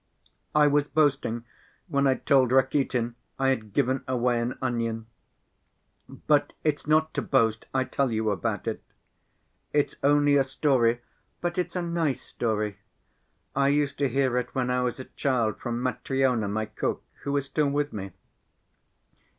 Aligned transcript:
"I 0.55 0.65
was 0.65 0.87
boasting 0.87 1.45
when 1.87 2.07
I 2.07 2.15
told 2.15 2.51
Rakitin 2.51 3.13
I 3.37 3.49
had 3.49 3.71
given 3.71 4.03
away 4.07 4.39
an 4.39 4.57
onion, 4.59 5.05
but 6.27 6.53
it's 6.63 6.87
not 6.87 7.13
to 7.13 7.21
boast 7.21 7.67
I 7.71 7.83
tell 7.83 8.11
you 8.11 8.31
about 8.31 8.65
it. 8.67 8.81
It's 9.73 9.97
only 10.01 10.37
a 10.37 10.43
story, 10.43 11.01
but 11.39 11.59
it's 11.59 11.75
a 11.75 11.83
nice 11.83 12.23
story. 12.23 12.79
I 13.55 13.67
used 13.67 13.99
to 13.99 14.09
hear 14.09 14.39
it 14.39 14.55
when 14.55 14.71
I 14.71 14.81
was 14.81 14.99
a 14.99 15.05
child 15.05 15.59
from 15.59 15.83
Matryona, 15.83 16.47
my 16.47 16.65
cook, 16.65 17.03
who 17.21 17.37
is 17.37 17.45
still 17.45 17.69
with 17.69 17.93
me. 17.93 18.09